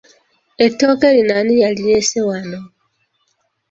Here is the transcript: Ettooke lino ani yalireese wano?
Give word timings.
Ettooke 0.65 1.07
lino 1.15 1.33
ani 1.39 1.55
yalireese 1.63 2.19
wano? 2.27 2.59